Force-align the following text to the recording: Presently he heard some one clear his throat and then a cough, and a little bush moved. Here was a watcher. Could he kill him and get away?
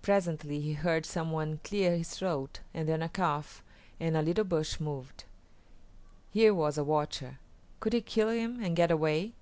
Presently 0.00 0.60
he 0.60 0.74
heard 0.74 1.04
some 1.04 1.32
one 1.32 1.58
clear 1.64 1.96
his 1.96 2.10
throat 2.10 2.60
and 2.72 2.88
then 2.88 3.02
a 3.02 3.08
cough, 3.08 3.64
and 3.98 4.16
a 4.16 4.22
little 4.22 4.44
bush 4.44 4.78
moved. 4.78 5.24
Here 6.32 6.54
was 6.54 6.78
a 6.78 6.84
watcher. 6.84 7.40
Could 7.80 7.92
he 7.94 8.00
kill 8.00 8.28
him 8.28 8.62
and 8.62 8.76
get 8.76 8.92
away? 8.92 9.32